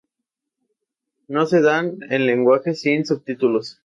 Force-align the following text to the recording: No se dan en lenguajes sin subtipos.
No 1.27 1.45
se 1.45 1.61
dan 1.61 1.99
en 2.09 2.25
lenguajes 2.25 2.81
sin 2.81 3.05
subtipos. 3.05 3.79